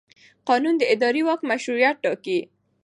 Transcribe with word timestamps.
قانون 0.47 0.75
د 0.79 0.83
اداري 0.93 1.21
واک 1.27 1.41
مشروعیت 1.51 1.95
ټاکي. 2.03 2.39